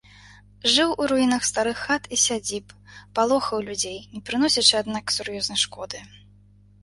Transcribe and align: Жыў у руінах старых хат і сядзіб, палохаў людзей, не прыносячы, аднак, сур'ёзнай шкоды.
Жыў 0.75 0.93
у 1.03 1.09
руінах 1.11 1.43
старых 1.49 1.77
хат 1.87 2.03
і 2.15 2.19
сядзіб, 2.21 2.73
палохаў 3.19 3.57
людзей, 3.67 3.99
не 4.15 4.21
прыносячы, 4.29 4.71
аднак, 4.81 5.05
сур'ёзнай 5.19 5.59
шкоды. 5.65 5.99